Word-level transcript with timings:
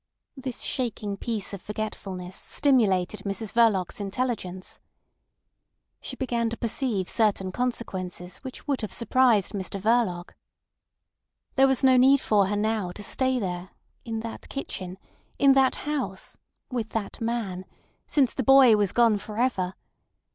This 0.35 0.61
shaking 0.61 1.15
piece 1.15 1.53
of 1.53 1.61
forgetfulness 1.61 2.35
stimulated 2.35 3.19
Mrs 3.19 3.53
Verloc's 3.53 3.99
intelligence. 4.01 4.79
She 6.01 6.15
began 6.15 6.49
to 6.49 6.57
perceive 6.57 7.07
certain 7.07 7.51
consequences 7.51 8.37
which 8.37 8.65
would 8.65 8.81
have 8.81 8.91
surprised 8.91 9.51
Mr 9.53 9.79
Verloc. 9.79 10.33
There 11.53 11.67
was 11.67 11.83
no 11.83 11.97
need 11.97 12.19
for 12.19 12.47
her 12.47 12.57
now 12.57 12.91
to 12.93 13.03
stay 13.03 13.37
there, 13.37 13.69
in 14.03 14.21
that 14.21 14.49
kitchen, 14.49 14.97
in 15.37 15.53
that 15.53 15.75
house, 15.85 16.35
with 16.71 16.89
that 16.93 17.21
man—since 17.21 18.33
the 18.33 18.41
boy 18.41 18.75
was 18.75 18.91
gone 18.93 19.19
for 19.19 19.37
ever. 19.37 19.75